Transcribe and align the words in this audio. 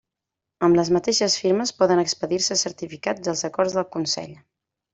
Amb 0.67 0.77
les 0.79 0.89
mateixes 0.95 1.35
firmes 1.41 1.73
poden 1.83 2.01
expedir-se 2.05 2.59
certificats 2.63 3.25
dels 3.29 3.45
acords 3.53 3.77
del 3.79 3.87
Consell. 3.99 4.35